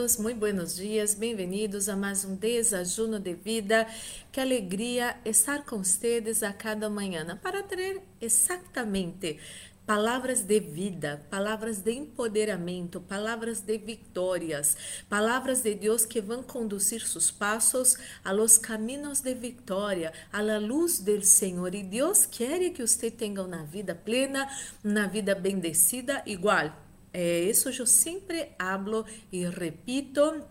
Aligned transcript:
Amados, 0.00 0.16
muito 0.16 0.38
buenos 0.38 0.76
dias, 0.76 1.12
bem-vindos 1.12 1.86
a 1.86 1.94
mais 1.94 2.24
um 2.24 2.34
desajuno 2.34 3.20
de 3.20 3.34
vida. 3.34 3.86
Que 4.32 4.40
alegria 4.40 5.14
estar 5.26 5.62
com 5.66 5.84
vocês 5.84 6.42
a 6.42 6.54
cada 6.54 6.88
manhã 6.88 7.38
para 7.42 7.62
ter 7.62 8.00
exatamente 8.18 9.38
palavras 9.84 10.40
de 10.40 10.58
vida, 10.58 11.22
palavras 11.28 11.80
de 11.80 11.92
empoderamento, 11.92 12.98
palavras 13.02 13.60
de 13.60 13.76
vitórias, 13.76 14.74
palavras 15.06 15.60
de 15.60 15.74
Deus 15.74 16.06
que 16.06 16.22
vão 16.22 16.42
conduzir 16.42 17.06
seus 17.06 17.30
passos 17.30 17.98
a 18.24 18.32
los 18.32 18.56
caminhos 18.56 19.20
de 19.20 19.34
vitória, 19.34 20.14
a 20.32 20.40
la 20.40 20.56
luz 20.56 20.98
del 21.00 21.22
Senhor. 21.22 21.74
E 21.74 21.82
Deus 21.82 22.24
quer 22.24 22.70
que 22.70 22.86
você 22.86 23.10
tenha 23.10 23.42
uma 23.42 23.64
vida 23.64 23.94
plena, 23.94 24.48
uma 24.82 25.06
vida 25.06 25.34
bendecida, 25.34 26.22
igual 26.24 26.89
é, 27.12 27.40
isso 27.40 27.68
eu 27.68 27.86
sempre 27.86 28.50
hablo 28.58 29.04
e 29.32 29.44
repito 29.46 30.42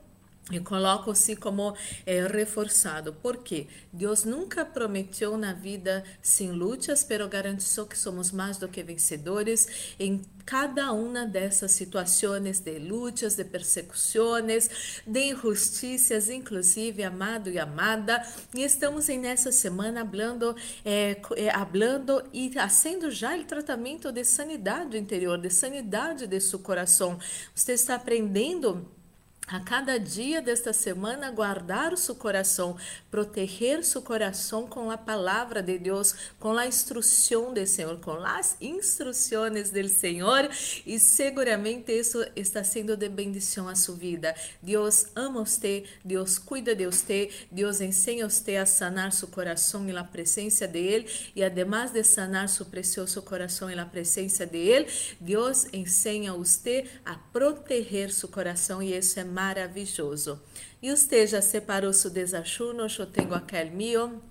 e 0.51 0.59
coloco 0.59 1.11
assim 1.11 1.35
como 1.35 1.75
é, 2.05 2.25
reforçado, 2.27 3.13
porque 3.21 3.67
Deus 3.91 4.23
nunca 4.23 4.65
prometeu 4.65 5.37
na 5.37 5.53
vida 5.53 6.03
sem 6.21 6.51
lutas, 6.51 7.03
pero 7.03 7.27
garantiu 7.27 7.85
que 7.85 7.97
somos 7.97 8.31
mais 8.31 8.57
do 8.57 8.67
que 8.67 8.81
vencedores 8.83 9.95
em 9.99 10.21
cada 10.45 10.91
uma 10.93 11.27
dessas 11.27 11.71
situações 11.71 12.59
de 12.59 12.79
lutas, 12.79 13.35
de 13.35 13.43
persecuções, 13.43 15.01
de 15.05 15.31
injustiças, 15.31 16.27
inclusive, 16.27 17.03
amado 17.03 17.51
e 17.51 17.59
amada. 17.59 18.25
E 18.55 18.63
estamos 18.63 19.07
nessa 19.09 19.51
semana 19.51 20.03
falando, 20.03 20.55
é, 20.83 21.21
é, 21.35 21.49
hablando 21.51 22.23
e 22.33 22.51
fazendo 22.51 23.11
já 23.11 23.37
o 23.37 23.43
tratamento 23.43 24.11
de 24.11 24.23
sanidade 24.23 24.97
interior, 24.97 25.37
de 25.37 25.51
sanidade 25.51 26.25
de 26.25 26.39
seu 26.39 26.57
coração. 26.57 27.19
Você 27.53 27.73
está 27.73 27.95
aprendendo 27.95 28.87
a 29.51 29.59
cada 29.59 29.99
dia 29.99 30.43
desta 30.43 30.71
semana 30.71 31.31
guardar 31.31 31.91
o 31.91 31.97
seu 31.97 32.13
coração, 32.13 32.77
proteger 33.09 33.83
seu 33.83 33.99
coração 33.99 34.67
com 34.67 34.91
a 34.91 34.97
palavra 34.97 35.63
de 35.63 35.79
Deus, 35.79 36.13
com 36.39 36.55
a 36.55 36.67
instrução 36.67 37.51
do 37.51 37.65
Senhor, 37.65 37.99
com 37.99 38.11
as 38.23 38.55
instruções 38.61 39.71
do 39.71 39.89
Senhor, 39.89 40.47
e 40.85 40.99
seguramente 40.99 41.91
isso 41.91 42.23
está 42.35 42.63
sendo 42.63 42.95
de 42.95 43.09
bendição 43.09 43.67
a 43.67 43.75
sua 43.75 43.95
vida. 43.95 44.35
Deus 44.61 45.07
ama 45.15 45.43
você, 45.43 45.83
Deus 46.05 46.37
cuida 46.37 46.75
de 46.75 46.85
você, 46.85 47.31
Deus 47.51 47.81
ensina 47.81 48.29
você 48.29 48.55
a 48.55 48.67
sanar 48.67 49.11
seu 49.11 49.27
coração 49.27 49.83
na 49.83 50.03
presença 50.03 50.67
de 50.67 50.77
Ele, 50.77 51.09
e 51.35 51.43
además 51.43 51.91
de 51.91 52.03
sanar 52.03 52.49
seu 52.49 52.67
precioso 52.67 53.19
coração 53.23 53.67
na 53.75 53.85
presença 53.85 54.45
de 54.45 54.57
Ele, 54.59 54.87
Deus 55.19 55.65
ensina 55.73 56.33
você 56.33 56.85
a 57.03 57.15
proteger 57.15 58.11
seu 58.11 58.29
coração, 58.29 58.83
e 58.83 58.95
isso 58.95 59.19
é 59.19 59.23
maravilhoso. 59.39 60.41
E 60.81 60.93
já 61.25 61.41
separou 61.41 61.93
seu 61.93 62.11
desachuno, 62.11 62.87
eu 62.99 63.05
tenho 63.05 63.33
aquele 63.33 63.69
meu. 63.69 64.21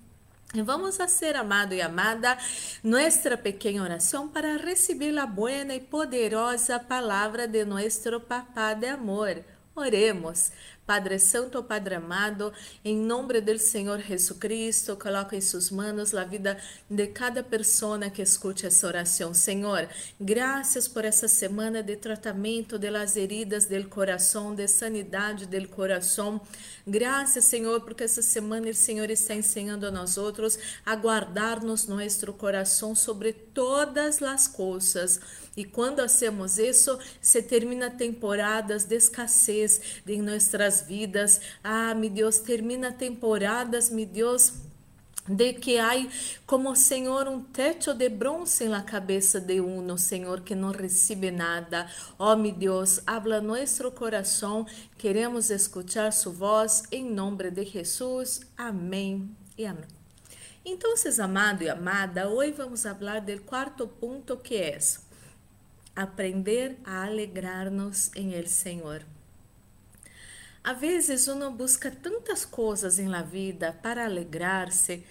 E 0.53 0.61
vamos 0.61 0.99
a 0.99 1.07
ser, 1.07 1.35
amado 1.35 1.73
e 1.73 1.81
amada, 1.81 2.37
nossa 2.83 3.37
pequena 3.37 3.83
oração 3.83 4.27
para 4.27 4.57
receber 4.57 5.17
a 5.17 5.25
boa 5.25 5.51
e 5.51 5.79
poderosa 5.79 6.79
palavra 6.79 7.47
de 7.47 7.65
nosso 7.65 8.19
Papá 8.19 8.73
de 8.73 8.87
amor. 8.87 9.43
Oremos. 9.79 10.51
Padre 10.89 11.19
Santo, 11.19 11.61
Padre 11.61 11.93
amado, 11.93 12.51
em 12.83 12.97
nome 12.97 13.39
do 13.41 13.59
Senhor 13.59 13.99
Jesus 13.99 14.39
Cristo, 14.39 14.95
coloco 14.95 15.35
em 15.35 15.41
suas 15.41 15.69
mãos 15.69 16.15
a 16.15 16.23
vida 16.23 16.57
de 16.89 17.05
cada 17.05 17.43
pessoa 17.43 18.09
que 18.09 18.23
escute 18.23 18.65
essa 18.65 18.87
oração. 18.87 19.31
Senhor, 19.31 19.87
graças 20.19 20.87
por 20.87 21.05
essa 21.05 21.27
semana 21.27 21.83
de 21.83 21.95
tratamento 21.95 22.79
de 22.79 22.89
las 22.89 23.15
heridas 23.15 23.67
del 23.67 23.87
coração, 23.87 24.55
de 24.55 24.67
sanidade 24.67 25.45
del 25.45 25.67
coração. 25.67 26.41
Graças, 26.87 27.45
Senhor, 27.45 27.81
porque 27.81 28.05
essa 28.05 28.23
semana 28.23 28.67
o 28.67 28.73
Senhor 28.73 29.11
está 29.11 29.35
ensinando 29.35 29.85
a 29.85 29.91
nós 29.91 30.17
outros 30.17 30.57
a 30.83 30.95
guardar-nos 30.95 31.85
nosso 31.85 32.33
coração 32.33 32.95
sobre 32.95 33.31
todas 33.31 34.23
as 34.23 34.47
coisas. 34.47 35.19
E 35.59 35.65
quando 35.65 35.99
hacemos 35.99 36.57
isso, 36.57 36.97
se 37.19 37.41
termina 37.41 37.89
temporadas 37.89 38.85
de 38.85 38.95
escassez 38.95 40.01
em 40.07 40.21
nossas 40.21 40.83
vidas. 40.83 41.41
Ah, 41.61 41.93
meu 41.93 42.09
Deus, 42.09 42.39
termina 42.39 42.93
temporadas, 42.93 43.89
meu 43.89 44.05
Deus 44.05 44.53
de 45.27 45.51
que 45.51 45.77
há 45.77 45.91
como 46.47 46.73
Senhor 46.77 47.27
um 47.27 47.41
teto 47.41 47.93
de 47.93 48.07
bronze 48.07 48.69
na 48.69 48.83
cabeça 48.83 49.41
de 49.41 49.59
um 49.59 49.97
Senhor 49.97 50.39
que 50.39 50.55
não 50.55 50.71
recebe 50.71 51.29
nada. 51.29 51.91
Oh, 52.17 52.37
meu 52.37 52.53
Deus, 52.53 53.01
habla 53.05 53.41
nosso 53.41 53.91
coração, 53.91 54.65
queremos 54.97 55.49
escutar 55.49 56.13
sua 56.13 56.31
voz, 56.31 56.83
em 56.89 57.03
nome 57.03 57.51
de 57.51 57.65
Jesus. 57.65 58.43
Amém 58.57 59.29
e 59.57 59.65
amém. 59.65 59.99
Então, 60.63 60.93
amado 61.21 61.63
e 61.63 61.69
amada, 61.69 62.29
hoje 62.29 62.53
vamos 62.53 62.83
falar 62.83 63.19
do 63.19 63.41
quarto 63.41 63.87
ponto 63.87 64.37
que 64.37 64.55
é 64.55 64.77
aprender 66.03 66.77
a 66.83 67.03
alegrar-nos 67.03 68.11
em 68.15 68.33
El 68.33 68.47
Senhor. 68.47 69.05
Às 70.63 70.79
vezes 70.79 71.27
uno 71.27 71.51
busca 71.51 71.89
tantas 71.89 72.45
coisas 72.45 72.99
em 72.99 73.07
la 73.07 73.21
vida 73.21 73.77
para 73.81 74.05
alegrar-se 74.05 75.03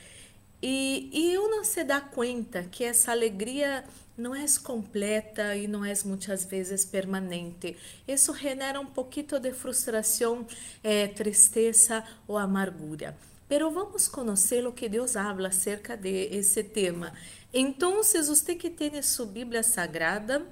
e, 0.60 1.08
e 1.12 1.38
uno 1.38 1.64
se 1.64 1.84
dá 1.84 2.00
conta 2.00 2.64
que 2.64 2.84
essa 2.84 3.12
alegria 3.12 3.84
não 4.16 4.34
é 4.34 4.44
completa 4.62 5.54
e 5.54 5.68
não 5.68 5.84
é 5.84 5.94
muitas 6.04 6.44
vezes 6.44 6.84
permanente. 6.84 7.76
Isso 8.06 8.34
genera 8.34 8.80
um 8.80 8.86
pouquinho 8.86 9.38
de 9.40 9.52
frustração, 9.52 10.44
eh, 10.82 11.06
tristeza 11.08 12.02
ou 12.26 12.36
amargura. 12.36 13.16
Pero 13.48 13.70
vamos 13.70 14.08
conhecer 14.08 14.66
o 14.66 14.72
que 14.72 14.88
Deus 14.88 15.16
habla 15.16 15.48
acerca 15.48 15.96
de 15.96 16.26
esse 16.36 16.64
tema. 16.64 17.12
Então, 17.54 18.02
você 18.02 18.54
que 18.56 18.68
tem 18.68 19.00
sua 19.00 19.24
Bíblia 19.24 19.62
Sagrada, 19.62 20.44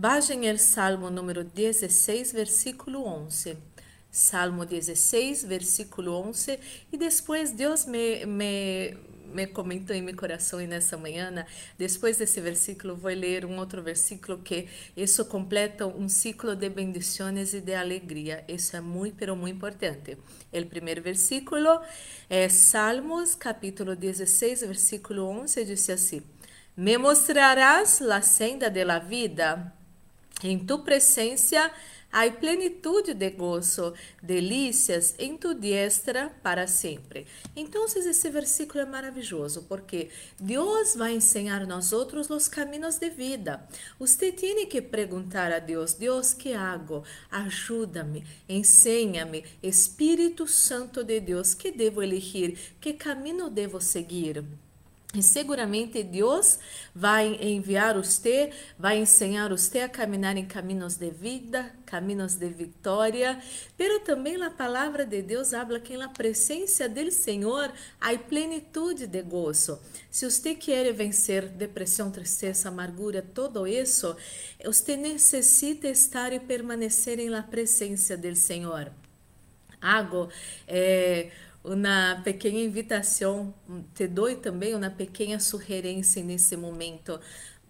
Vagem 0.00 0.46
el 0.46 0.60
Salmo 0.60 1.10
número 1.10 1.42
16, 1.42 2.32
versículo 2.32 3.02
11. 3.02 3.56
Salmo 4.08 4.64
16, 4.64 5.42
versículo 5.42 6.12
11. 6.12 6.60
E 6.92 6.96
depois 6.96 7.50
Deus 7.50 7.84
me, 7.84 8.24
me, 8.24 8.96
me 9.34 9.48
comentou 9.48 9.96
em 9.96 10.00
meu 10.00 10.14
coração 10.14 10.60
e 10.60 10.68
nessa 10.68 10.96
manhã, 10.96 11.44
depois 11.76 12.16
desse 12.16 12.40
versículo, 12.40 12.94
vou 12.94 13.10
ler 13.10 13.44
um 13.44 13.58
outro 13.58 13.82
versículo 13.82 14.38
que 14.38 14.68
isso 14.96 15.24
completa 15.24 15.84
um 15.84 16.08
ciclo 16.08 16.54
de 16.54 16.68
bendições 16.68 17.52
e 17.52 17.60
de 17.60 17.74
alegria. 17.74 18.44
Isso 18.46 18.76
é 18.76 18.80
muito, 18.80 19.16
pero 19.16 19.34
muito 19.34 19.56
importante. 19.56 20.16
O 20.52 20.66
primeiro 20.66 21.02
versículo 21.02 21.80
é 22.30 22.48
Salmos, 22.48 23.34
capítulo 23.34 23.96
16, 23.96 24.60
versículo 24.60 25.24
11, 25.24 25.64
diz 25.64 25.90
assim: 25.90 26.22
Me 26.76 26.96
mostrarás 26.96 27.98
la 27.98 28.22
senda 28.22 28.70
de 28.70 28.84
la 28.84 29.00
vida 29.00 29.74
em 30.42 30.58
tu 30.58 30.78
presencia 30.80 31.72
há 32.12 32.30
plenitude 32.30 33.12
de 33.12 33.30
gozo, 33.30 33.92
delícias 34.22 35.14
em 35.18 35.36
tu 35.36 35.54
diestra 35.54 36.30
para 36.42 36.66
sempre. 36.66 37.26
Então, 37.54 37.84
esse 37.84 38.30
versículo 38.30 38.80
é 38.80 38.86
maravilhoso, 38.86 39.64
porque 39.68 40.08
Deus 40.38 40.94
vai 40.96 41.14
ensinar 41.14 41.66
nós 41.66 41.92
outros 41.92 42.30
os 42.30 42.48
caminhos 42.48 42.96
de 42.96 43.10
vida. 43.10 43.66
Você 43.98 44.32
tem 44.32 44.66
que 44.66 44.80
perguntar 44.80 45.52
a 45.52 45.58
Deus: 45.58 45.94
Deus, 45.94 46.32
que 46.32 46.52
hago? 46.52 47.04
Ajuda-me, 47.30 48.24
ensina-me, 48.48 49.44
Espírito 49.62 50.46
Santo 50.46 51.04
de 51.04 51.20
Deus, 51.20 51.54
que 51.54 51.70
devo 51.70 52.02
elegir? 52.02 52.58
Que 52.80 52.92
caminho 52.92 53.50
devo 53.50 53.80
seguir? 53.80 54.44
E 55.14 55.22
seguramente 55.22 56.02
Deus 56.02 56.58
vai 56.94 57.34
enviar 57.40 57.94
você, 57.94 58.52
vai 58.78 58.98
ensinar 58.98 59.48
você 59.48 59.80
a 59.80 59.88
caminhar 59.88 60.36
em 60.36 60.44
caminhos 60.44 60.96
de 60.96 61.10
vida, 61.10 61.72
caminhos 61.86 62.34
de 62.34 62.46
vitória, 62.50 63.40
pero 63.74 64.00
também 64.00 64.40
a 64.42 64.50
palavra 64.50 65.06
de 65.06 65.22
Deus 65.22 65.54
habla 65.54 65.80
que 65.80 65.96
na 65.96 66.10
presença 66.10 66.86
do 66.90 67.10
Senhor 67.10 67.72
há 67.98 68.18
plenitude 68.18 69.06
de 69.06 69.22
gozo. 69.22 69.80
Se 70.10 70.28
você 70.30 70.54
quer 70.54 70.92
vencer 70.92 71.48
depressão, 71.48 72.10
tristeza, 72.10 72.68
amargura, 72.68 73.22
todo 73.22 73.66
isso, 73.66 74.14
você 74.62 74.94
necessita 74.94 75.88
estar 75.88 76.34
e 76.34 76.40
permanecer 76.40 77.18
em 77.18 77.30
la 77.30 77.42
presença 77.42 78.14
do 78.14 78.36
Senhor. 78.36 78.92
Algo 79.80 80.28
é 80.66 81.30
uma 81.68 82.20
pequena 82.24 82.58
invitação, 82.58 83.54
te 83.94 84.06
dou 84.06 84.34
também 84.36 84.74
uma 84.74 84.90
pequena 84.90 85.38
sugerência 85.38 86.22
nesse 86.22 86.56
momento. 86.56 87.20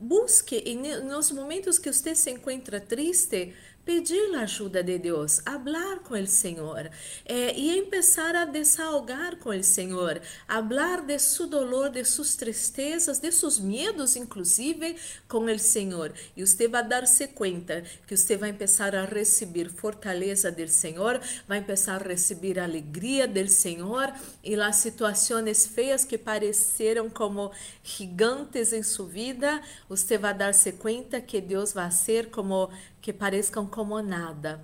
Busque, 0.00 0.62
nos 1.04 1.32
momentos 1.32 1.78
que 1.78 1.92
você 1.92 2.14
se 2.14 2.30
encontra 2.30 2.80
triste, 2.80 3.52
pedir 3.88 4.34
a 4.34 4.42
ajuda 4.42 4.82
de 4.82 4.98
Deus, 4.98 5.40
falar 5.42 6.00
com 6.00 6.12
o 6.12 6.26
Senhor 6.26 6.90
eh, 7.24 7.54
e 7.56 7.80
começar 7.84 8.36
a 8.36 8.44
desahogar 8.44 9.36
com 9.36 9.48
o 9.48 9.64
Senhor, 9.64 10.20
falar 10.46 11.00
de 11.06 11.18
seu 11.18 11.46
dolor, 11.46 11.88
de 11.88 12.04
suas 12.04 12.36
tristezas, 12.36 13.18
de 13.18 13.32
seus 13.32 13.58
medos, 13.58 14.14
inclusive, 14.14 14.94
com 15.26 15.38
o 15.38 15.58
Senhor. 15.58 16.12
E 16.36 16.46
você 16.46 16.68
vai 16.68 16.86
dar-se 16.86 17.28
conta 17.28 17.82
que 18.06 18.14
você 18.14 18.36
vai 18.36 18.52
começar 18.52 18.94
a 18.94 19.06
receber 19.06 19.70
fortaleza 19.70 20.52
do 20.52 20.68
Senhor, 20.68 21.18
vai 21.48 21.62
começar 21.62 22.02
a 22.02 22.08
receber 22.08 22.58
alegria 22.58 23.26
do 23.26 23.48
Senhor 23.48 24.12
e 24.44 24.54
as 24.54 24.76
situações 24.76 25.66
feias 25.66 26.04
que 26.04 26.18
pareceram 26.18 27.08
como 27.08 27.50
gigantes 27.82 28.74
em 28.74 28.82
sua 28.82 29.06
vida, 29.06 29.62
você 29.88 30.18
vai 30.18 30.34
dar-se 30.34 30.72
conta 30.72 31.22
que 31.22 31.40
Deus 31.40 31.72
vai 31.72 31.90
ser 31.90 32.28
como 32.28 32.68
que 33.00 33.12
parezcam 33.12 33.64
como 33.78 34.02
nada 34.02 34.60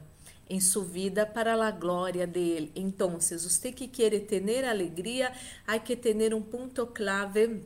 em 0.51 0.61
sua 0.61 0.85
vida 0.85 1.25
para 1.25 1.55
a 1.55 1.71
glória 1.71 2.27
dele. 2.27 2.73
Então, 2.75 3.21
você 3.39 3.71
que 3.71 3.87
quer 3.87 4.19
ter 4.27 4.65
alegria, 4.65 5.33
há 5.65 5.79
que 5.79 5.95
ter 5.95 6.35
um 6.35 6.43
ponto 6.43 6.85
clave 6.89 7.63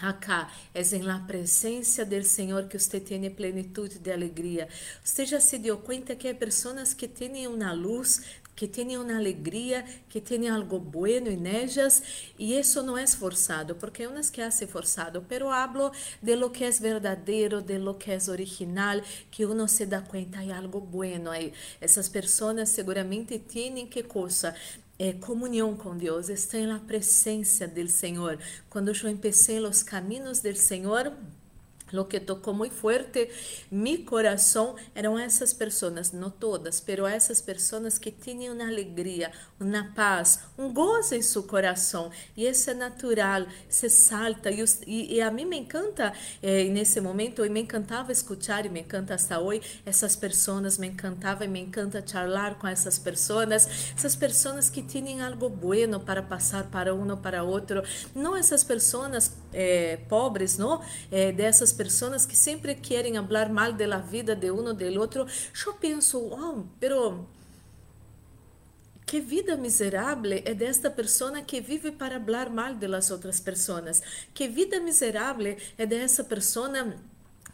Acá, 0.00 0.50
é 0.72 0.80
em 0.80 1.02
la 1.02 1.18
presença 1.18 2.06
do 2.06 2.22
Senhor 2.24 2.66
que 2.66 2.78
você 2.78 2.98
tem 2.98 3.30
plenitude 3.30 3.98
de 3.98 4.10
alegria. 4.10 4.66
Você 5.04 5.26
já 5.26 5.38
se 5.38 5.58
deu 5.58 5.76
conta 5.76 6.16
que 6.16 6.26
há 6.26 6.34
pessoas 6.34 6.94
que 6.94 7.06
têm 7.06 7.46
uma 7.46 7.72
luz 7.74 8.22
que 8.60 8.68
tenham 8.68 9.08
alegria, 9.08 9.82
que 10.06 10.20
tenham 10.20 10.54
algo 10.54 10.78
bueno 10.78 11.30
em 11.30 11.48
ellas, 11.48 12.02
e 12.38 12.58
isso 12.58 12.82
não 12.82 12.98
é 12.98 13.06
forçado, 13.06 13.74
porque 13.76 14.06
unas 14.06 14.28
que 14.28 14.42
hace 14.42 14.66
forçado, 14.66 15.24
pero 15.26 15.48
hablo 15.50 15.90
de 16.20 16.36
lo 16.36 16.50
que 16.50 16.64
é 16.64 16.70
verdadeiro, 16.70 17.62
de 17.62 17.78
lo 17.78 17.94
que 17.94 18.12
é 18.12 18.18
original, 18.28 19.00
que 19.30 19.46
uno 19.46 19.66
se 19.66 19.86
dá 19.86 20.02
conta, 20.02 20.40
há 20.40 20.58
algo 20.58 20.78
bueno 20.78 21.30
aí. 21.30 21.54
Essas 21.80 22.10
pessoas 22.10 22.68
seguramente 22.68 23.38
têm 23.38 23.86
que 23.86 24.02
coisa? 24.02 24.54
É, 24.98 25.14
comunhão 25.14 25.74
com 25.74 25.96
Deus, 25.96 26.28
estão 26.28 26.66
na 26.66 26.80
presença 26.80 27.66
do 27.66 27.88
Senhor. 27.88 28.38
Quando 28.68 28.88
eu 28.90 29.08
empecé 29.08 29.58
os 29.58 29.82
caminhos 29.82 30.40
do 30.40 30.54
Senhor, 30.54 31.10
Lo 31.92 32.06
que 32.06 32.20
tocou 32.20 32.54
muito 32.54 32.74
forte 32.74 33.30
mi 33.70 33.98
coração 33.98 34.74
eram 34.94 35.18
essas 35.18 35.52
pessoas, 35.52 36.12
não 36.12 36.30
todas, 36.30 36.80
pero 36.80 37.06
essas 37.06 37.40
pessoas 37.40 37.98
que 37.98 38.10
tinham 38.10 38.54
uma 38.54 38.66
alegria, 38.66 39.32
uma 39.58 39.92
paz, 39.94 40.40
um 40.58 40.72
gozo 40.72 41.14
em 41.14 41.22
seu 41.22 41.42
coração. 41.42 42.10
E 42.36 42.46
isso 42.46 42.70
é 42.70 42.74
natural, 42.74 43.46
se 43.68 43.88
salta. 43.88 44.50
E, 44.86 45.20
a 45.20 45.30
mim 45.30 45.44
me 45.44 45.58
encanta, 45.58 46.12
eh, 46.42 46.64
nesse 46.64 47.00
momento, 47.00 47.44
e 47.44 47.48
me 47.48 47.60
encantava 47.60 48.12
escutar, 48.12 48.66
e 48.66 48.68
me 48.68 48.80
encanta 48.80 49.14
hasta 49.14 49.38
hoje, 49.38 49.80
essas 49.84 50.16
pessoas, 50.16 50.78
me 50.78 50.88
encantava 50.88 51.44
e 51.44 51.48
me 51.48 51.60
encanta 51.60 52.02
charlar 52.06 52.56
com 52.56 52.66
essas 52.66 52.98
pessoas, 52.98 53.68
essas 53.96 54.16
pessoas 54.16 54.70
que 54.70 54.82
têm 54.82 55.20
algo 55.20 55.48
bueno 55.48 56.00
para 56.00 56.22
passar 56.22 56.64
para 56.64 56.94
um 56.94 57.08
ou 57.10 57.16
para 57.16 57.42
outro. 57.42 57.82
Não 58.14 58.36
essas 58.36 58.64
pessoas 58.64 59.32
eh, 59.52 59.98
pobres, 60.08 60.58
não? 60.58 60.80
Eh, 61.10 61.32
dessas 61.32 61.72
pessoas 61.82 62.26
que 62.26 62.36
sempre 62.36 62.74
querem 62.74 63.14
falar 63.14 63.48
mal 63.48 63.72
da 63.72 63.98
vida 63.98 64.36
de 64.36 64.50
um 64.50 64.66
ou 64.66 64.74
do 64.74 65.00
outro, 65.00 65.26
eu 65.66 65.72
penso, 65.74 66.18
oh, 66.18 66.64
pero 66.78 67.26
que 69.06 69.18
vida 69.18 69.56
miserável 69.56 70.42
é 70.44 70.52
desta 70.52 70.90
pessoa 70.90 71.40
que 71.40 71.58
vive 71.60 71.90
para 71.90 72.20
falar 72.20 72.50
mal 72.50 72.74
de 72.74 72.86
las 72.86 73.10
outras 73.10 73.40
pessoas. 73.40 74.02
Que 74.34 74.46
vida 74.46 74.78
miserável 74.78 75.56
é 75.78 75.86
dessa 75.86 76.22
pessoa 76.22 76.94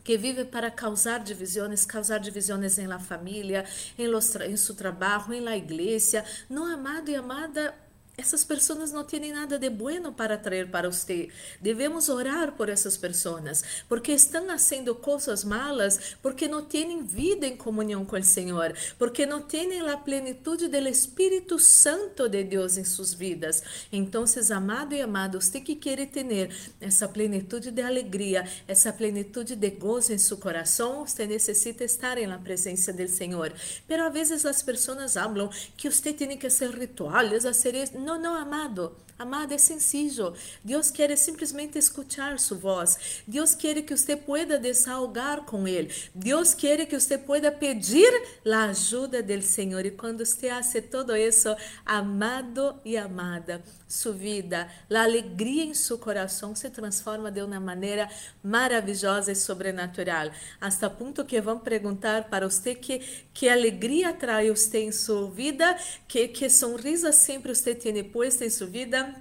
que 0.03 0.19
vive 0.19 0.45
para 0.45 0.73
causar 0.73 1.21
divisões, 1.21 1.87
causar 1.87 2.19
divisões 2.19 2.79
em 2.79 2.89
la 2.89 2.99
família, 2.99 3.65
em, 3.97 4.09
los, 4.09 4.35
em 4.37 4.57
seu 4.57 4.75
trabalho, 4.75 5.33
em 5.33 5.41
la 5.41 5.57
igreja. 5.57 6.25
Não, 6.51 6.65
amado 6.67 7.11
e 7.11 7.15
amada, 7.15 7.73
essas 8.19 8.45
pessoas 8.45 8.93
não 8.93 9.05
têm 9.05 9.33
nada 9.33 9.59
de 9.59 9.69
bueno 9.69 10.13
para 10.13 10.39
trazer 10.39 10.71
para 10.71 10.91
você. 10.91 11.29
Devemos 11.61 12.09
orar 12.09 12.53
por 12.53 12.69
essas 12.69 12.97
pessoas, 12.97 13.63
porque 13.89 14.13
estão 14.13 14.47
fazendo 14.47 14.95
coisas 14.95 15.45
malas, 15.45 16.17
porque 16.23 16.49
não 16.49 16.65
têm 16.65 17.03
vida 17.03 17.47
em 17.47 17.57
comunhão 17.57 18.05
com 18.05 18.17
o 18.17 18.23
Senhor, 18.23 18.75
porque 18.99 19.27
não 19.27 19.43
têm 19.43 19.81
a 19.81 19.97
plenitude 19.97 20.69
do 20.69 20.89
Espírito 20.89 21.59
Santo 21.59 22.29
de 22.29 22.43
Deus 22.43 22.79
em 22.79 22.85
suas 22.85 23.13
vidas. 23.13 23.63
Então, 23.93 24.25
amado 24.55 24.95
e 24.95 25.03
amado, 25.03 25.41
você 25.41 25.61
que 25.61 25.75
quer 25.75 26.07
ter 26.07 26.51
essa 26.81 27.07
plenitude 27.07 27.71
de 27.71 27.83
alegria, 27.83 28.49
essa 28.67 28.93
plenitude 28.93 29.55
de 29.57 29.71
gozo 29.71 30.13
em 30.13 30.19
seu 30.19 30.37
coração, 30.37 31.07
você 31.07 31.27
necessita 31.27 31.85
estar 31.85 32.17
na 32.27 32.39
presença 32.39 32.93
do 32.93 33.07
Senhor. 33.09 33.53
Pero 33.87 34.07
às 34.07 34.13
vezes 34.13 34.47
as 34.47 34.63
pessoas 34.63 35.15
falam 35.15 35.51
que 35.77 35.91
você 35.91 36.13
tem 36.13 36.37
que 36.39 36.49
ser 36.49 36.71
rituais, 36.71 37.43
fazer 37.43 37.75
isso. 37.75 38.06
Não, 38.07 38.17
não, 38.21 38.37
amado. 38.37 38.95
Amado, 39.19 39.55
é 39.55 39.59
sencillo. 39.59 40.35
Deus 40.63 40.91
quer 40.91 41.17
simplesmente 41.17 41.79
escutar 41.79 42.39
sua 42.39 42.59
voz. 42.59 43.23
Deus 43.27 43.55
quer 43.55 43.83
que 43.83 43.97
você 43.97 44.15
pueda 44.15 44.59
desahogar 44.59 45.43
com 45.43 45.67
Ele. 45.67 45.93
Deus 46.15 46.53
quer 46.53 46.85
que 46.85 47.01
você 47.01 47.17
pueda 47.17 47.51
pedir 47.51 48.13
a 48.45 48.65
ajuda 48.65 49.23
do 49.23 49.43
Senhor. 49.43 49.87
E 49.87 49.91
quando 49.91 50.25
você 50.25 50.51
faz 50.51 50.73
todo 50.91 51.17
isso, 51.17 51.49
amado 51.85 52.79
e 52.85 52.97
amada, 52.97 53.63
sua 53.89 54.13
vida, 54.13 54.69
a 54.91 55.03
alegria 55.03 55.65
em 55.65 55.73
seu 55.73 55.97
coração 55.97 56.55
se 56.55 56.69
transforma 56.69 57.31
de 57.31 57.41
uma 57.41 57.59
maneira 57.59 58.11
maravilhosa 58.43 59.33
e 59.33 59.37
sobrenatural. 59.37 60.31
Hasta 60.61 60.91
ponto 60.91 61.25
que 61.25 61.41
vão 61.41 61.59
perguntar 61.59 62.25
para 62.29 62.49
você 62.49 62.75
que 62.75 63.27
que 63.33 63.49
alegria 63.49 64.15
traz 64.15 64.49
você 64.49 64.79
em 64.79 64.93
sua 64.93 65.31
vida, 65.31 65.77
que 66.09 66.27
que 66.29 66.49
sonrisa 66.49 67.13
sempre 67.13 67.55
você 67.55 67.75
tem 67.75 67.96
puesta 68.05 68.45
em 68.45 68.51
sua 68.51 68.67
vida. 68.67 69.15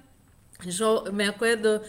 Eu 0.64 1.12
me 1.12 1.24
acordo 1.26 1.80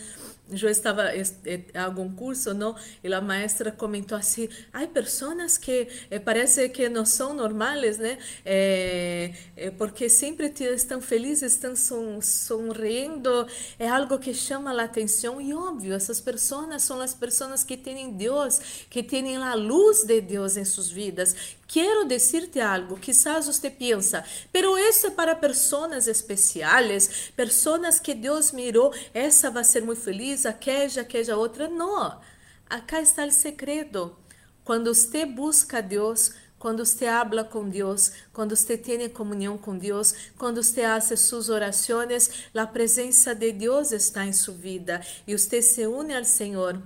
eu 0.49 0.69
estava 0.69 1.13
em 1.13 1.65
algum 1.77 2.09
curso, 2.13 2.53
não? 2.53 2.75
E 3.03 3.13
a 3.13 3.19
maestra 3.19 3.71
comentou 3.71 4.17
assim: 4.17 4.47
há 4.71 4.85
pessoas 4.87 5.57
que 5.57 5.87
eh, 6.09 6.19
parece 6.19 6.69
que 6.69 6.87
não 6.87 7.05
são 7.05 7.33
normais, 7.33 7.97
né? 7.97 8.17
Eh, 8.45 9.33
eh, 9.57 9.71
porque 9.71 10.07
sempre 10.07 10.53
estão 10.73 11.01
felizes, 11.01 11.53
estão 11.53 11.75
son, 11.75 12.21
sonriendo, 12.21 13.45
é 13.77 13.89
algo 13.89 14.17
que 14.17 14.33
chama 14.33 14.71
a 14.71 14.85
atenção 14.85 15.41
e 15.41 15.53
óbvio, 15.53 15.93
essas 15.93 16.21
pessoas 16.21 16.81
são 16.81 17.01
as 17.01 17.13
pessoas 17.13 17.63
que 17.63 17.75
têm 17.75 18.11
Deus, 18.11 18.85
que 18.89 19.03
têm 19.03 19.35
a 19.35 19.53
luz 19.53 20.03
de 20.03 20.21
Deus 20.21 20.55
em 20.55 20.63
suas 20.63 20.89
vidas, 20.89 21.56
Quero 21.67 22.07
dizer-te 22.07 22.61
algo, 22.61 22.97
quizás 22.97 23.45
você 23.45 23.69
pensa, 23.69 24.23
pero 24.53 24.77
isso 24.77 25.07
é 25.07 25.11
para 25.11 25.35
pessoas 25.35 26.07
especiais, 26.07 27.29
pessoas 27.35 27.99
que 27.99 28.13
Deus 28.13 28.53
mirou, 28.53 28.93
essa 29.13 29.51
vai 29.51 29.65
ser 29.65 29.81
muito 29.83 30.01
feliz, 30.01 30.45
aquela, 30.45 31.01
aquela 31.01 31.35
outra. 31.35 31.67
Não, 31.67 32.21
acá 32.69 33.01
está 33.01 33.25
o 33.25 33.31
segredo. 33.31 34.17
Quando 34.63 34.95
você 34.95 35.25
busca 35.25 35.79
a 35.79 35.81
Deus, 35.81 36.31
quando 36.57 36.85
você 36.85 37.05
habla 37.05 37.43
com 37.43 37.67
Deus, 37.67 38.13
quando 38.31 38.55
você 38.55 38.77
tem 38.77 39.07
comunhão 39.09 39.57
com 39.57 39.77
Deus, 39.77 40.13
quando 40.37 40.63
você 40.63 40.83
faz 40.83 41.19
suas 41.19 41.49
orações, 41.49 42.49
a 42.55 42.65
presença 42.65 43.35
de 43.35 43.51
Deus 43.51 43.91
está 43.91 44.25
em 44.25 44.33
sua 44.33 44.53
vida 44.53 45.01
e 45.27 45.37
você 45.37 45.61
se 45.61 45.85
une 45.85 46.15
ao 46.15 46.23
Senhor 46.23 46.81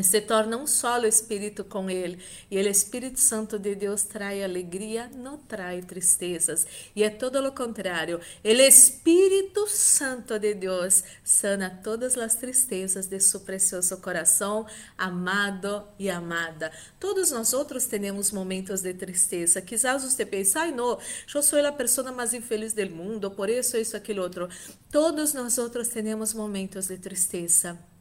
se 0.00 0.20
torna 0.22 0.56
um 0.56 0.66
solo 0.66 1.06
espírito 1.06 1.64
com 1.64 1.90
ele. 1.90 2.18
E 2.50 2.56
o 2.56 2.68
Espírito 2.68 3.20
Santo 3.20 3.58
de 3.58 3.74
Deus 3.74 4.04
traz 4.04 4.42
alegria, 4.42 5.10
não 5.14 5.36
traz 5.36 5.84
tristezas. 5.84 6.66
E 6.96 7.02
é 7.02 7.10
todo 7.10 7.46
o 7.46 7.52
contrário. 7.52 8.18
O 8.42 8.48
Espírito 8.48 9.66
Santo 9.68 10.38
de 10.38 10.54
Deus 10.54 11.02
sana 11.22 11.80
todas 11.82 12.16
as 12.16 12.36
tristezas 12.36 13.06
de 13.06 13.20
seu 13.20 13.40
precioso 13.40 13.96
coração, 13.98 14.66
amado 14.96 15.84
e 15.98 16.08
amada. 16.08 16.72
Todos 16.98 17.30
nós 17.30 17.52
outros 17.52 17.84
temos 17.84 18.30
momentos 18.30 18.80
de 18.80 18.94
tristeza. 18.94 19.60
Quizás 19.60 20.04
você 20.04 20.24
pense, 20.24 20.56
ai 20.56 20.70
não, 20.70 20.98
eu 21.34 21.42
sou 21.42 21.58
a 21.66 21.72
pessoa 21.72 22.10
mais 22.12 22.32
infeliz 22.32 22.72
do 22.72 22.88
mundo, 22.90 23.30
por 23.30 23.50
isso, 23.50 23.76
isso, 23.76 23.96
aquilo 23.96 24.22
outro. 24.22 24.48
Todos 24.90 25.34
nós 25.34 25.58
outros 25.58 25.88
temos 25.88 26.32
momentos 26.32 26.86
de 26.86 26.96
tristeza 26.96 27.91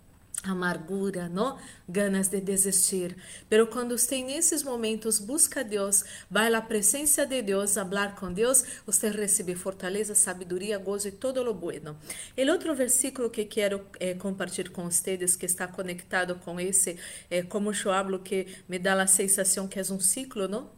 amargura, 0.43 1.29
não? 1.29 1.57
ganas 1.87 2.29
de 2.29 2.39
desistir. 2.41 3.15
Pero 3.49 3.67
quando 3.67 3.97
você 3.97 4.23
nesses 4.23 4.63
momentos 4.63 5.19
busca 5.19 5.63
Deus, 5.63 6.03
vai 6.29 6.53
à 6.53 6.61
presença 6.61 7.25
de 7.25 7.41
Deus, 7.41 7.73
falar 7.73 8.15
com 8.15 8.31
Deus, 8.31 8.63
você 8.85 9.09
recebe 9.09 9.55
fortaleza, 9.55 10.15
sabedoria, 10.15 10.77
gozo 10.77 11.09
e 11.09 11.11
todo 11.11 11.43
lo 11.43 11.53
bueno. 11.53 11.97
O 12.37 12.51
outro 12.51 12.73
versículo 12.73 13.29
que 13.29 13.45
quero 13.45 13.85
eh, 13.99 14.13
compartilhar 14.15 14.69
com 14.69 14.89
vocês, 14.89 15.35
que 15.35 15.45
está 15.45 15.67
conectado 15.67 16.35
com 16.35 16.59
esse, 16.59 16.97
eh, 17.29 17.43
como 17.43 17.71
eu 17.71 17.91
hablo, 17.91 18.19
que 18.19 18.47
me 18.67 18.79
dá 18.79 19.01
a 19.01 19.07
sensação 19.07 19.67
que 19.67 19.79
é 19.79 19.83
um 19.91 19.99
ciclo, 19.99 20.47
não? 20.47 20.69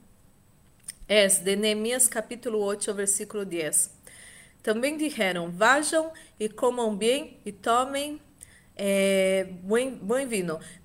É 1.08 1.28
de 1.28 1.56
Neemias 1.56 2.08
capítulo 2.08 2.60
8, 2.60 2.94
versículo 2.94 3.46
10. 3.46 3.92
Também 4.64 4.98
disseram: 4.98 5.52
Vajam 5.52 6.12
e 6.40 6.48
comam 6.48 6.96
bem 6.96 7.38
e 7.46 7.52
tomem 7.52 8.22
É, 8.76 9.48
buen, 9.62 9.96
buen 10.02 10.28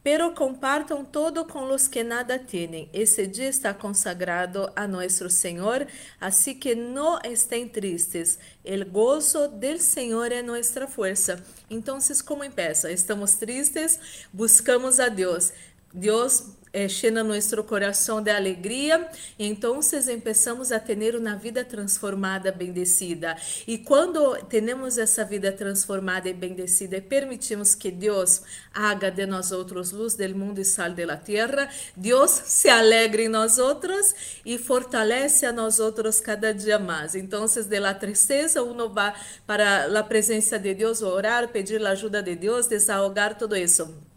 pero 0.02 0.34
compartam 0.34 1.06
todo 1.06 1.46
com 1.46 1.64
los 1.64 1.88
que 1.88 2.04
nada 2.04 2.38
têm. 2.38 2.90
Esse 2.92 3.26
dia 3.26 3.48
está 3.48 3.72
consagrado 3.72 4.70
a 4.76 4.86
nosso 4.86 5.30
Senhor, 5.30 5.86
assim 6.20 6.54
que 6.54 6.74
não 6.74 7.18
estén 7.24 7.66
tristes. 7.66 8.38
El 8.62 8.84
gozo 8.84 9.48
del 9.48 9.80
Senhor 9.80 10.30
é 10.32 10.42
nossa 10.42 10.86
força. 10.86 11.42
Então, 11.70 11.98
como 12.26 12.44
empieza? 12.44 12.92
Estamos 12.92 13.36
tristes, 13.36 13.98
buscamos 14.32 15.00
a 15.00 15.08
Deus. 15.08 15.52
Deus 15.92 16.44
eh, 16.72 17.10
nuestro 17.10 17.66
corazón 17.66 18.22
de 18.24 18.30
alegría, 18.30 19.10
entonces 19.38 20.06
empezamos 20.08 20.70
a 20.70 20.84
tener 20.84 21.16
una 21.16 21.36
vida 21.36 21.66
transformada, 21.66 22.50
bendecida. 22.52 23.36
Y 23.66 23.82
cuando 23.82 24.36
tenemos 24.48 24.98
esa 24.98 25.24
vida 25.24 25.54
transformada 25.56 26.28
y 26.28 26.34
bendecida 26.34 26.98
y 26.98 27.00
permitimos 27.00 27.74
que 27.74 27.90
Dios 27.90 28.42
haga 28.72 29.10
de 29.10 29.26
nosotros 29.26 29.92
luz 29.92 30.16
del 30.16 30.34
mundo 30.34 30.60
y 30.60 30.64
sal 30.64 30.94
de 30.94 31.06
la 31.06 31.22
tierra, 31.22 31.68
Dios 31.96 32.30
se 32.30 32.70
alegre 32.70 33.24
en 33.24 33.32
nosotros 33.32 34.14
y 34.44 34.58
fortalece 34.58 35.46
a 35.46 35.52
nosotros 35.52 36.20
cada 36.20 36.52
día 36.52 36.78
más. 36.78 37.14
Entonces, 37.14 37.68
de 37.68 37.80
la 37.80 37.98
tristeza, 37.98 38.62
uno 38.62 38.92
va 38.92 39.14
para 39.46 39.88
la 39.88 40.08
presencia 40.08 40.58
de 40.58 40.74
Dios, 40.74 41.02
orar, 41.02 41.50
pedir 41.50 41.80
la 41.80 41.90
ayuda 41.90 42.22
de 42.22 42.36
Dios, 42.36 42.68
desahogar 42.68 43.38
todo 43.38 43.54
eso. 43.54 44.07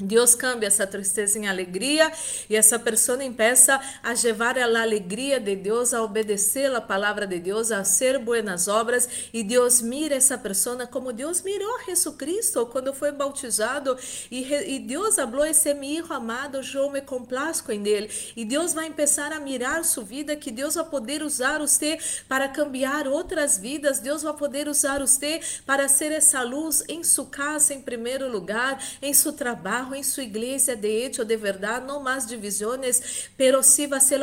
Deus 0.00 0.34
cambia 0.34 0.66
essa 0.66 0.86
tristeza 0.86 1.38
em 1.38 1.48
alegria 1.48 2.10
e 2.48 2.56
essa 2.56 2.78
pessoa 2.78 3.22
empieza 3.22 3.80
a 4.02 4.12
levar 4.22 4.58
a 4.58 4.64
alegria 4.64 5.38
de 5.38 5.54
Deus, 5.54 5.94
a 5.94 6.02
obedecer 6.02 6.74
a 6.74 6.80
palavra 6.80 7.26
de 7.26 7.38
Deus, 7.38 7.70
a 7.70 7.78
hacer 7.78 8.18
buenas 8.18 8.68
obras. 8.68 9.08
E 9.32 9.42
Deus 9.42 9.80
mira 9.80 10.14
essa 10.14 10.36
pessoa 10.36 10.86
como 10.86 11.12
Deus 11.12 11.42
mirou 11.42 11.80
Jesus 11.86 12.16
Cristo 12.16 12.66
quando 12.66 12.92
foi 12.92 13.12
bautizado. 13.12 13.96
E, 14.30 14.52
e 14.52 14.78
Deus 14.78 15.16
falou: 15.16 15.44
Esse 15.44 15.70
é 15.70 15.74
meu 15.74 16.00
filho 16.00 16.12
amado, 16.12 16.60
eu 16.74 16.90
me 16.90 17.00
complazco 17.00 17.72
em 17.72 17.86
ele. 17.86 18.10
E 18.36 18.44
Deus 18.44 18.72
vai 18.72 18.88
começar 18.90 19.32
a 19.32 19.40
mirar 19.40 19.84
sua 19.84 20.04
vida, 20.04 20.36
que 20.36 20.50
Deus 20.50 20.74
vai 20.74 20.84
poder 20.84 21.22
usar 21.22 21.58
você 21.58 21.98
para 22.28 22.48
cambiar 22.48 23.06
outras 23.06 23.58
vidas, 23.58 23.98
Deus 23.98 24.22
vai 24.22 24.32
poder 24.34 24.68
usar 24.68 25.00
você 25.00 25.40
para 25.66 25.88
ser 25.88 26.12
essa 26.12 26.42
luz 26.42 26.82
em 26.88 27.02
sua 27.04 27.26
casa 27.26 27.74
em 27.74 27.80
primeiro 27.80 28.30
lugar, 28.30 28.82
em 29.02 29.12
seu 29.12 29.32
trabalho 29.32 29.89
trabajo 29.90 29.94
en 29.94 30.04
su 30.04 30.20
iglesia 30.20 30.76
de 30.76 31.04
hecho, 31.04 31.24
de 31.24 31.36
verdad, 31.36 31.82
no 31.84 32.00
más 32.00 32.28
divisiones, 32.28 33.02
pero 33.36 33.62
sí 33.62 33.86
va 33.86 33.96
a 33.96 34.00
ser 34.00 34.20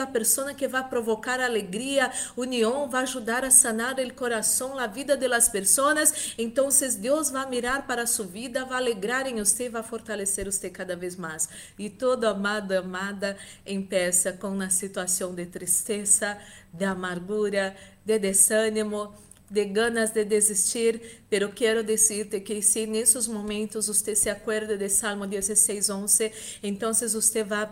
que 0.55 0.67
va 0.67 0.79
a 0.79 0.89
provocar 0.89 1.41
alegría, 1.41 2.11
unión, 2.35 2.89
va 2.93 2.99
a 2.99 3.01
ayudar 3.01 3.45
a 3.45 3.51
sanar 3.51 3.99
el 3.99 4.13
corazón, 4.13 4.77
la 4.77 4.87
vida 4.87 5.15
de 5.15 5.27
las 5.27 5.49
personas. 5.49 6.13
Entonces 6.37 7.01
Dios 7.01 7.33
va 7.33 7.43
a 7.43 7.47
mirar 7.47 7.85
para 7.85 8.07
su 8.07 8.25
vida, 8.29 8.65
va 8.65 8.75
a 8.75 8.79
alegrar 8.79 9.27
en 9.27 9.39
usted, 9.39 9.73
va 9.73 9.79
a 9.79 9.83
fortalecer 9.83 10.47
usted 10.47 10.71
cada 10.71 10.95
vez 10.95 11.17
más. 11.17 11.49
E 11.77 11.89
todo 11.89 12.27
amado, 12.27 12.77
amada, 12.77 13.37
empieza 13.65 14.33
com 14.33 14.49
uma 14.49 14.69
situação 14.69 15.33
de 15.35 15.45
tristeza, 15.45 16.37
de 16.71 16.85
amargura, 16.85 17.75
de 18.05 18.19
desânimo 18.19 19.13
de 19.49 19.65
ganas 19.65 20.11
de 20.11 20.25
desistir, 20.25 21.23
pero 21.29 21.51
quero 21.51 21.83
dizer-te 21.83 22.41
que 22.41 22.61
se 22.61 22.85
nesses 22.85 23.27
momentos 23.27 23.87
você 23.87 24.15
se 24.15 24.29
acuerda 24.29 24.77
de 24.77 24.89
Salmo 24.89 25.25
16, 25.25 25.89
11, 25.89 26.31
então 26.61 26.93
você 26.93 27.43
vai 27.43 27.67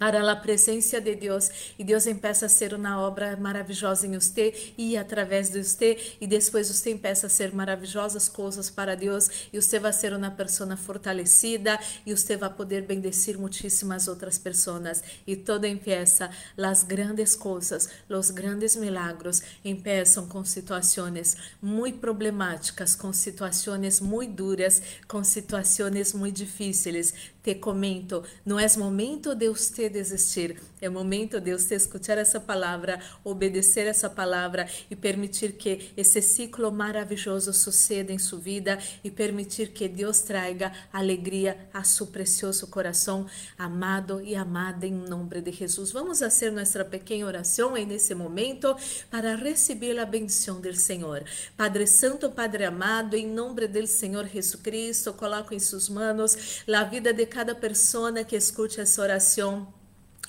para 0.00 0.32
a 0.32 0.34
presença 0.34 0.98
de 0.98 1.14
Deus 1.14 1.50
e 1.78 1.84
Deus 1.84 2.06
empieza 2.06 2.46
a 2.46 2.48
ser 2.48 2.72
uma 2.72 2.98
obra 2.98 3.36
maravilhosa 3.36 4.06
em 4.06 4.14
você 4.18 4.72
e 4.78 4.96
através 4.96 5.50
de 5.50 5.62
você. 5.62 6.16
E 6.18 6.26
depois 6.26 6.70
você 6.70 6.92
empieza 6.92 7.26
a 7.26 7.30
ser 7.30 7.52
maravilhosas 7.52 8.26
coisas 8.26 8.70
para 8.70 8.94
Deus. 8.96 9.28
E 9.52 9.60
você 9.60 9.78
vai 9.78 9.92
ser 9.92 10.14
uma 10.14 10.30
pessoa 10.30 10.74
fortalecida. 10.74 11.78
E 12.06 12.16
você 12.16 12.34
vai 12.34 12.48
poder 12.48 12.80
bendecir 12.86 13.36
muitíssimas 13.38 14.08
outras 14.08 14.38
pessoas. 14.38 15.04
E 15.26 15.36
todo 15.36 15.66
empieza 15.66 16.30
as 16.56 16.82
grandes 16.82 17.36
coisas, 17.36 17.90
os 18.08 18.30
grandes 18.30 18.76
milagros 18.76 19.42
empiezam 19.62 20.26
com 20.26 20.42
situações 20.44 21.36
muito 21.60 21.98
problemáticas, 21.98 22.94
com 22.94 23.12
situações 23.12 24.00
muito 24.00 24.32
duras, 24.32 24.80
com 25.06 25.22
situações 25.22 26.14
muito 26.14 26.36
difíceis. 26.36 27.12
Te 27.42 27.54
comento, 27.54 28.22
não 28.46 28.58
é 28.58 28.66
momento 28.78 29.34
de 29.34 29.48
você 29.48 29.89
desistir. 29.90 30.60
É 30.80 30.88
momento 30.88 31.40
de 31.40 31.52
você 31.52 31.74
escutar 31.74 32.16
essa 32.16 32.40
palavra, 32.40 33.00
obedecer 33.22 33.86
essa 33.86 34.08
palavra 34.08 34.66
e 34.90 34.96
permitir 34.96 35.52
que 35.52 35.92
esse 35.96 36.22
ciclo 36.22 36.72
maravilhoso 36.72 37.52
suceda 37.52 38.12
em 38.12 38.18
sua 38.18 38.38
vida 38.38 38.78
e 39.04 39.10
permitir 39.10 39.72
que 39.72 39.88
Deus 39.88 40.20
traga 40.20 40.72
alegria 40.92 41.68
a 41.74 41.84
seu 41.84 42.06
precioso 42.06 42.66
coração, 42.68 43.26
amado 43.58 44.22
e 44.22 44.34
amada 44.34 44.86
em 44.86 44.92
nome 44.92 45.40
de 45.40 45.52
Jesus. 45.52 45.92
Vamos 45.92 46.20
fazer 46.20 46.50
nossa 46.50 46.84
pequena 46.84 47.26
oração 47.26 47.72
nesse 47.74 48.14
momento 48.14 48.74
para 49.10 49.34
receber 49.34 49.98
a 49.98 50.06
bendição 50.06 50.60
do 50.60 50.74
Senhor. 50.74 51.24
Padre 51.56 51.86
Santo, 51.86 52.30
Padre 52.30 52.64
amado, 52.64 53.14
em 53.14 53.26
nome 53.26 53.66
do 53.66 53.86
Senhor 53.86 54.26
Jesus 54.26 54.62
Cristo, 54.62 55.12
coloco 55.12 55.52
em 55.52 55.58
suas 55.58 55.88
mãos 55.88 56.64
a 56.72 56.84
vida 56.84 57.12
de 57.12 57.26
cada 57.26 57.54
pessoa 57.54 58.12
que 58.24 58.36
escute 58.36 58.80
essa 58.80 59.02
oração. 59.02 59.79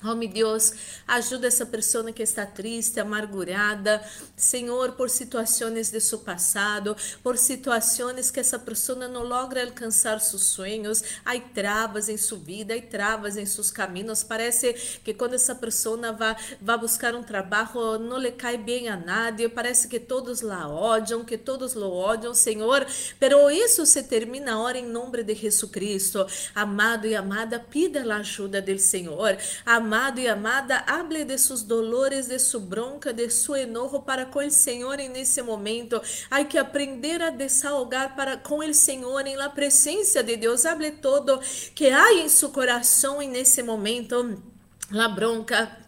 Oh, 0.04 0.16
meu 0.16 0.28
Deus, 0.28 0.72
ajuda 1.06 1.46
essa 1.46 1.64
pessoa 1.64 2.10
que 2.10 2.24
está 2.24 2.44
triste, 2.44 2.98
amargurada, 2.98 4.02
Senhor, 4.36 4.92
por 4.92 5.08
situações 5.08 5.92
de 5.92 6.00
seu 6.00 6.18
passado, 6.18 6.96
por 7.22 7.38
situações 7.38 8.28
que 8.28 8.40
essa 8.40 8.58
pessoa 8.58 9.06
não 9.06 9.22
logra 9.22 9.62
alcançar 9.62 10.20
seus 10.20 10.42
sonhos, 10.42 11.04
há 11.24 11.38
travas 11.38 12.08
em 12.08 12.16
sua 12.16 12.38
vida, 12.38 12.74
há 12.74 12.82
travas 12.82 13.36
em 13.36 13.46
seus 13.46 13.70
caminhos. 13.70 14.24
Parece 14.24 14.72
que 15.04 15.14
quando 15.14 15.34
essa 15.34 15.54
pessoa 15.54 16.12
vai, 16.12 16.36
vai 16.60 16.78
buscar 16.78 17.14
um 17.14 17.22
trabalho, 17.22 18.00
não 18.00 18.18
lhe 18.18 18.32
cai 18.32 18.58
bem 18.58 18.88
a 18.88 18.96
nadie, 18.96 19.48
parece 19.48 19.86
que 19.86 20.00
todos 20.00 20.40
la 20.40 20.66
odiam, 20.68 21.24
que 21.24 21.38
todos 21.38 21.74
lo 21.74 21.92
odiam, 21.92 22.34
Senhor, 22.34 22.84
pero 23.20 23.48
isso 23.52 23.86
se 23.86 24.02
termina 24.02 24.52
agora 24.54 24.78
em 24.78 24.86
nome 24.86 25.22
de 25.22 25.32
Jesus 25.32 25.70
Cristo. 25.70 26.26
Amado 26.56 27.06
e 27.06 27.14
amada, 27.14 27.60
pida 27.60 28.02
a 28.12 28.16
ajuda 28.16 28.60
do 28.60 28.76
Senhor. 28.80 29.38
Amado 29.64 29.91
amado 29.92 30.20
e 30.20 30.26
amada, 30.26 30.82
hable 30.86 31.22
de 31.22 31.36
seus 31.36 31.62
dolores, 31.62 32.26
de 32.26 32.38
sua 32.38 32.60
bronca, 32.60 33.12
de 33.12 33.28
seu 33.28 33.54
enojo 33.54 34.00
para 34.00 34.24
com 34.24 34.38
o 34.38 34.50
Senhor 34.50 34.98
em 34.98 35.10
nesse 35.10 35.42
momento. 35.42 36.00
Há 36.30 36.42
que 36.44 36.56
aprender 36.56 37.20
a 37.20 37.28
desahogar 37.28 38.16
para 38.16 38.38
com 38.38 38.60
o 38.60 38.72
Senhor 38.72 39.26
em 39.26 39.36
la 39.36 39.50
presença 39.50 40.22
de 40.22 40.34
Deus. 40.38 40.64
Hable 40.64 40.92
todo 40.92 41.38
que 41.74 41.90
há 41.90 42.14
em 42.14 42.26
seu 42.30 42.48
coração 42.48 43.20
nesse 43.20 43.62
momento. 43.62 44.42
La 44.90 45.08
bronca, 45.08 45.81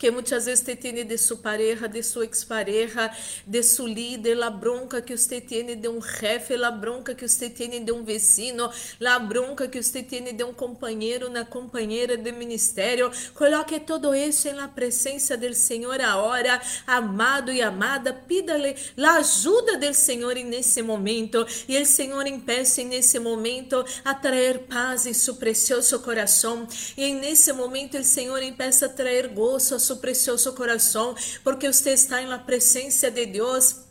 que 0.00 0.10
muitas 0.10 0.46
vezes 0.46 0.64
você 0.64 0.74
tem 0.74 1.04
de 1.04 1.18
sua 1.18 1.36
pareja, 1.36 1.86
de 1.86 2.02
sua 2.02 2.24
expareja, 2.24 3.10
de 3.46 3.62
seu 3.62 3.86
líder, 3.86 4.42
a 4.42 4.48
bronca 4.48 5.02
que 5.02 5.14
você 5.14 5.42
tem 5.42 5.78
de 5.78 5.88
um 5.88 6.00
jefe, 6.00 6.54
a 6.54 6.70
bronca 6.70 7.14
que 7.14 7.28
você 7.28 7.50
tem 7.50 7.84
de 7.84 7.92
um 7.92 8.02
vecino, 8.02 8.70
a 9.06 9.18
bronca 9.18 9.68
que 9.68 9.82
você 9.82 10.02
tem 10.02 10.34
de 10.34 10.42
um 10.42 10.54
companheiro, 10.54 11.28
na 11.28 11.44
companheira 11.44 12.16
de 12.16 12.32
ministério. 12.32 13.12
Coloque 13.34 13.78
todo 13.78 14.14
isso 14.14 14.50
na 14.54 14.68
presença 14.68 15.36
do 15.36 15.52
Senhor 15.52 16.00
agora, 16.00 16.62
amado 16.86 17.52
e 17.52 17.60
amada, 17.60 18.14
pida-lhe 18.14 18.74
a 18.96 19.16
ajuda 19.16 19.76
do 19.76 19.92
Senhor 19.92 20.34
nesse 20.36 20.80
momento, 20.80 21.46
e 21.68 21.78
o 21.78 21.84
Senhor 21.84 22.26
empiece 22.26 22.84
nesse 22.84 23.18
momento 23.18 23.84
a 24.02 24.14
trazer 24.14 24.60
paz 24.60 25.04
em 25.04 25.12
seu 25.12 25.34
precioso 25.34 25.98
coração, 25.98 26.66
e 26.96 27.12
nesse 27.12 27.52
momento 27.52 27.98
o 27.98 28.04
Senhor 28.04 28.42
empieza 28.42 28.86
a 28.86 28.88
trazer 28.88 29.28
gozo 29.28 29.74
a 29.74 29.89
su 29.90 30.00
precioso 30.00 30.54
corazón, 30.54 31.16
porque 31.42 31.68
usted 31.68 31.90
está 31.90 32.22
en 32.22 32.30
la 32.30 32.46
presencia 32.46 33.10
de 33.10 33.26
Dios 33.26 33.86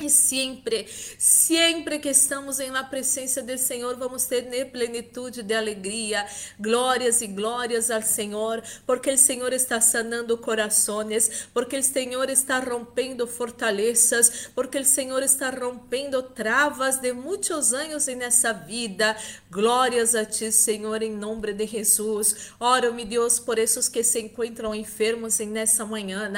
e 0.00 0.08
sempre, 0.08 0.86
sempre 1.18 1.98
que 1.98 2.08
estamos 2.08 2.60
em 2.60 2.70
la 2.70 2.84
presença 2.84 3.42
do 3.42 3.58
Senhor, 3.58 3.96
vamos 3.96 4.26
ter 4.26 4.44
plenitude 4.70 5.42
de 5.42 5.52
alegria, 5.54 6.24
glórias 6.58 7.20
e 7.20 7.26
glórias 7.26 7.90
ao 7.90 8.02
Senhor, 8.02 8.62
porque 8.86 9.10
o 9.10 9.18
Senhor 9.18 9.52
está 9.52 9.80
sanando 9.80 10.38
corações, 10.38 11.48
porque 11.52 11.78
o 11.78 11.82
Senhor 11.82 12.30
está 12.30 12.60
rompendo 12.60 13.26
fortalezas, 13.26 14.50
porque 14.54 14.78
o 14.78 14.84
Senhor 14.84 15.22
está 15.22 15.50
rompendo 15.50 16.22
travas 16.22 16.98
de 16.98 17.12
muitos 17.12 17.72
anos 17.72 18.06
nessa 18.06 18.52
vida. 18.52 19.16
Glórias 19.50 20.14
a 20.14 20.24
Ti, 20.24 20.52
Senhor, 20.52 21.02
em 21.02 21.10
nome 21.10 21.52
de 21.52 21.66
Jesus. 21.66 22.52
Oro-me, 22.60 23.04
Deus, 23.04 23.40
por 23.40 23.58
esses 23.58 23.88
que 23.88 24.04
se 24.04 24.20
encontram 24.20 24.74
enfermos 24.74 25.38
nessa 25.40 25.84
manhã 25.84 26.28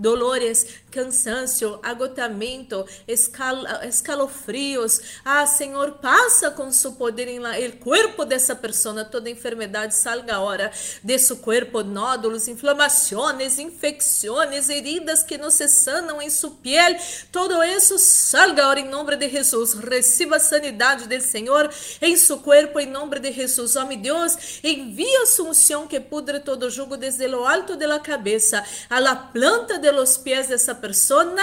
dolores, 0.00 0.66
cansancio, 0.90 1.78
agotamento, 1.82 2.84
escal, 3.06 3.64
escalofrios. 3.84 5.00
Ah, 5.24 5.46
Senhor, 5.46 5.92
passa 5.92 6.50
com 6.50 6.72
su 6.72 6.94
poder 6.94 7.28
em 7.28 7.38
la, 7.38 7.58
el 7.58 7.78
cuerpo 7.78 8.24
dessa 8.24 8.56
pessoa, 8.56 9.04
toda 9.04 9.30
enfermidade 9.30 9.94
salga 9.94 10.36
agora 10.36 10.72
de 11.02 11.18
su 11.18 11.38
cuerpo, 11.38 11.82
nódulos, 11.82 12.48
inflamações, 12.48 13.58
infecções, 13.58 14.68
heridas 14.68 15.22
que 15.22 15.38
não 15.38 15.50
se 15.50 15.68
sanam 15.68 16.20
em 16.20 16.30
su 16.30 16.52
piel, 16.52 16.96
todo 17.30 17.62
isso 17.62 17.98
salga 17.98 18.62
agora 18.62 18.80
em 18.80 18.88
nome 18.88 19.16
de 19.16 19.28
Jesus. 19.28 19.74
Receba 19.74 20.36
a 20.36 20.40
sanidade 20.40 21.06
do 21.06 21.20
Senhor 21.20 21.70
em 22.00 22.16
su 22.16 22.38
cuerpo, 22.38 22.80
em 22.80 22.86
nome 22.86 23.18
de 23.20 23.32
Jesus. 23.32 23.76
Ó, 23.76 23.84
meu 23.86 23.98
Deus, 23.98 24.60
envia 24.64 25.26
su 25.26 25.44
unção 25.44 25.86
que 25.86 26.00
pudre 26.00 26.40
todo 26.40 26.70
jugo 26.70 26.96
desde 26.96 27.28
lo 27.28 27.46
alto 27.46 27.76
de 27.76 27.86
la 27.86 28.00
cabeça 28.00 28.64
a 28.88 28.98
la 28.98 29.14
planta 29.32 29.78
de 29.78 29.89
los 29.92 30.18
pies 30.18 30.48
dessa 30.48 30.80
persona 30.80 31.42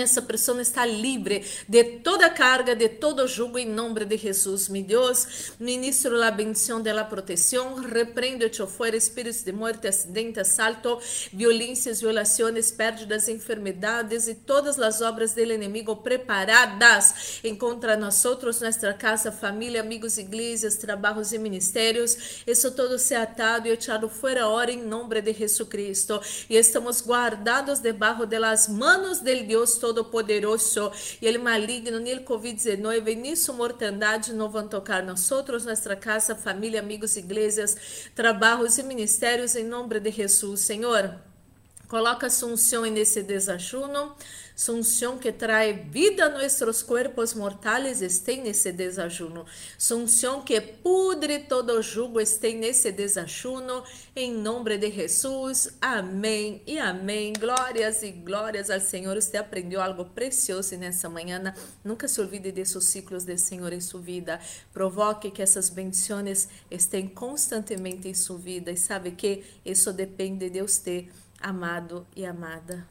essa 0.00 0.22
pessoa 0.22 0.60
está 0.60 0.84
livre 0.84 1.44
de 1.68 1.84
toda 1.84 2.30
carga, 2.30 2.74
de 2.74 2.88
todo 2.88 3.26
jugo, 3.28 3.58
em 3.58 3.66
nome 3.66 4.04
de 4.04 4.16
Jesus. 4.16 4.68
Mi 4.68 4.82
Deus, 4.82 5.54
ministro 5.58 6.16
la 6.16 6.30
bendición 6.30 6.82
de 6.82 6.92
la 6.92 7.08
protección, 7.08 7.82
repreendo 7.82 8.48
te 8.48 8.66
fuera 8.66 8.96
espíritos 8.96 9.44
de 9.44 9.52
muerte, 9.52 9.88
acidente, 9.88 10.40
assalto, 10.40 10.98
violências, 11.32 12.00
violações, 12.00 12.70
pérdidas, 12.70 13.28
enfermedades 13.28 14.28
e 14.28 14.34
todas 14.34 14.78
as 14.78 15.00
obras 15.00 15.34
do 15.34 15.40
inimigo 15.40 15.96
preparadas 15.96 17.42
contra 17.58 17.96
nós 17.96 18.24
nossa 18.24 18.92
casa, 18.94 19.30
família, 19.30 19.80
amigos, 19.80 20.18
igrejas, 20.18 20.76
trabalhos 20.76 21.32
e 21.32 21.38
ministérios. 21.38 22.42
Isso 22.46 22.70
todo 22.72 22.98
se 22.98 23.14
atado 23.14 23.68
e 23.68 23.70
echado 23.70 24.08
fora 24.08 24.48
hora 24.48 24.70
em 24.70 24.82
nome 24.82 25.20
de 25.20 25.32
Jesus 25.32 25.68
Cristo. 25.68 26.20
E 26.48 26.56
estamos 26.56 27.00
guardados 27.00 27.80
debaixo 27.80 28.26
de 28.26 28.38
manos 28.68 29.20
del 29.20 29.46
Deus 29.46 29.78
Todo-Poderoso 29.84 30.90
e 31.20 31.26
ele 31.26 31.36
maligno, 31.36 32.00
nem 32.00 32.24
Covid-19, 32.24 33.14
nem 33.14 33.36
sua 33.36 33.54
mortandade 33.54 34.32
não 34.32 34.48
vão 34.48 34.66
tocar 34.66 35.02
nós 35.02 35.20
nossa 35.66 35.94
casa, 35.94 36.34
família, 36.34 36.80
amigos, 36.80 37.16
igrejas, 37.18 37.76
trabalhos 38.14 38.78
e 38.78 38.82
ministérios 38.82 39.54
em 39.54 39.64
nome 39.64 40.00
de 40.00 40.10
Jesus, 40.10 40.60
Senhor. 40.60 41.33
Coloca 41.88 42.26
a 42.26 42.46
unção 42.46 42.82
nesse 42.82 43.22
desajuno 43.22 44.14
Su 44.56 44.72
unción 44.72 45.18
que 45.18 45.32
trae 45.32 45.72
vida 45.72 46.26
a 46.26 46.28
nuestros 46.28 46.84
cuerpos 46.84 47.34
mortales 47.34 48.00
esté 48.00 48.36
nesse 48.36 48.70
desajuno. 48.70 49.46
Su 49.76 49.96
unción 49.96 50.44
que 50.44 50.60
pudre 50.60 51.40
todo 51.40 51.82
jugo 51.82 52.20
esté 52.20 52.52
nesse 52.52 52.92
desajuno. 52.92 53.82
Em 54.14 54.32
nome 54.32 54.78
de 54.78 54.92
Jesus. 54.92 55.70
Amém 55.80 56.62
e 56.68 56.78
amém. 56.78 57.32
Glórias 57.32 58.04
e 58.04 58.12
glórias 58.12 58.70
ao 58.70 58.78
Senhor. 58.78 59.20
Você 59.20 59.36
aprendeu 59.36 59.80
algo 59.80 60.04
precioso 60.04 60.76
nessa 60.76 61.08
manhã. 61.10 61.52
Nunca 61.82 62.06
se 62.06 62.20
olvide 62.20 62.52
desses 62.52 62.84
ciclos 62.84 63.24
do 63.24 63.36
Senhor 63.36 63.72
em 63.72 63.80
sua 63.80 64.00
vida. 64.00 64.38
Provoque 64.72 65.32
que 65.32 65.42
essas 65.42 65.68
bendições 65.68 66.48
estejam 66.70 67.08
constantemente 67.08 68.06
em 68.06 68.14
sua 68.14 68.38
vida. 68.38 68.70
E 68.70 68.76
sabe 68.76 69.10
que 69.10 69.42
isso 69.64 69.92
depende 69.92 70.48
de 70.48 70.62
você, 70.62 71.08
amado 71.44 72.06
e 72.16 72.24
amada. 72.24 72.88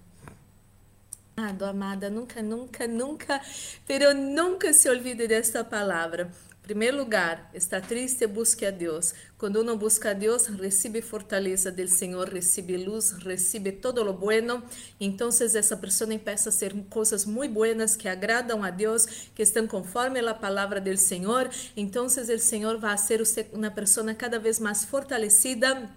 Amado, 1.36 1.66
amada, 1.66 2.10
nunca, 2.12 2.44
nunca, 2.44 2.88
nunca, 2.88 3.42
pero 3.88 4.14
nunca 4.14 4.72
se 4.72 4.88
olvide 4.88 5.28
desta 5.28 5.64
palavra. 5.64 6.32
Em 6.62 6.66
primeiro 6.66 6.98
lugar, 6.98 7.50
está 7.52 7.82
triste, 7.82 8.28
busque 8.28 8.64
a 8.66 8.72
Deus. 8.72 9.14
Quando 9.40 9.60
uno 9.60 9.76
busca 9.76 10.12
a 10.12 10.14
Deus, 10.14 10.46
recebe 10.46 11.02
fortaleza 11.02 11.72
do 11.72 11.86
Senhor, 11.88 12.30
recebe 12.30 12.78
luz, 12.78 13.14
recebe 13.24 13.72
todo 13.72 14.04
lo 14.04 14.14
bueno. 14.14 14.64
Então, 15.00 15.30
essa 15.30 15.76
pessoa 15.76 16.14
empieza 16.14 16.50
a 16.50 16.52
ser 16.54 16.74
coisas 16.92 17.26
muito 17.26 17.56
buenas 17.56 17.98
que 17.98 18.08
agradam 18.08 18.64
a 18.64 18.70
Deus, 18.70 19.08
que 19.34 19.42
estão 19.42 19.68
conforme 19.68 20.20
a 20.20 20.34
palavra 20.36 20.80
do 20.80 20.96
Senhor. 20.96 21.50
Então, 21.76 22.06
o 22.06 22.10
Senhor 22.10 22.78
vai 22.78 22.98
ser 23.00 23.22
uma 23.52 23.72
pessoa 23.72 24.14
cada 24.14 24.38
vez 24.38 24.60
mais 24.60 24.86
fortalecida 24.86 25.90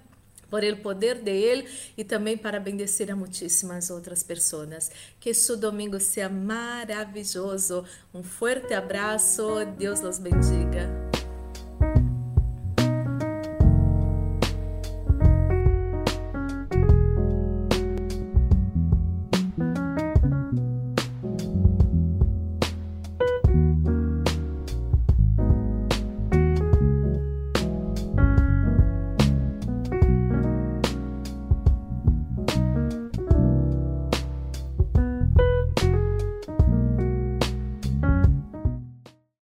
por 0.56 0.64
el 0.64 0.80
poder 0.80 1.22
de 1.22 1.32
Ele 1.32 1.68
e 1.98 2.02
também 2.02 2.34
para 2.34 2.58
bendecir 2.58 3.12
a 3.12 3.14
muitíssimas 3.14 3.90
outras 3.90 4.22
pessoas. 4.22 4.90
Que 5.20 5.34
su 5.34 5.54
domingo 5.54 6.00
seja 6.00 6.30
maravilhoso. 6.30 7.84
Um 8.14 8.22
forte 8.22 8.72
abraço. 8.72 9.66
Deus 9.76 10.00
los 10.00 10.18
bendiga. 10.18 11.05